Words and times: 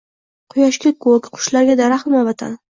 Quyoshga 0.53 0.93
koʼk, 1.07 1.29
qushlarga 1.37 1.79
daraxtmi 1.85 2.27
Vatan? 2.33 2.61